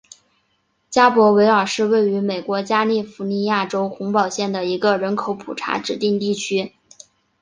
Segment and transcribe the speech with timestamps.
[0.89, 6.73] 加伯维尔是位于美国加利福尼亚州洪堡县的一个人口普查指定地区。